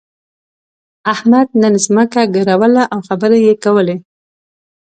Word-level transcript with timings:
احمد 1.13 1.47
نن 1.61 1.73
ځمکه 1.85 2.21
ګروله 2.35 2.83
او 2.93 2.99
خبرې 3.07 3.39
يې 3.47 3.53
کولې. 3.63 3.97